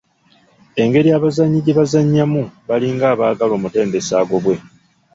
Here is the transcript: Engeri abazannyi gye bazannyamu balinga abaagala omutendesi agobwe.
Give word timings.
Engeri 0.81 1.09
abazannyi 1.17 1.59
gye 1.65 1.73
bazannyamu 1.79 2.41
balinga 2.67 3.05
abaagala 3.13 3.53
omutendesi 3.57 4.11
agobwe. 4.21 4.55